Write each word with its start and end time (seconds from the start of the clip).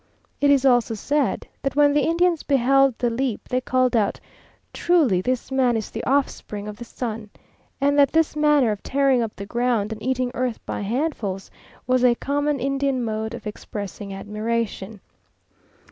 It 0.39 0.49
is 0.49 0.65
also 0.65 0.95
said 0.95 1.47
that 1.61 1.75
when 1.75 1.93
the 1.93 2.01
Indians 2.07 2.41
beheld 2.41 2.97
the 2.97 3.11
leap 3.11 3.47
they 3.47 3.61
called 3.61 3.95
out, 3.95 4.19
"Truly 4.73 5.21
this 5.21 5.51
man 5.51 5.77
is 5.77 5.91
the 5.91 6.03
offspring 6.05 6.67
of 6.67 6.77
the 6.77 6.85
sun;" 6.85 7.29
and 7.79 7.99
that 7.99 8.11
this 8.11 8.35
manner 8.35 8.71
of 8.71 8.81
tearing 8.81 9.21
up 9.21 9.35
the 9.35 9.45
ground, 9.45 9.91
and 9.91 10.01
eating 10.01 10.31
earth 10.33 10.57
by 10.65 10.81
handfuls, 10.81 11.51
was 11.85 12.03
a 12.03 12.15
common 12.15 12.59
Indian 12.59 13.03
mode 13.05 13.35
of 13.35 13.45
expressing 13.45 14.11
admiration. 14.11 14.99